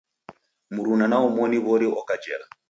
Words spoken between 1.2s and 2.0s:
omoni w'ori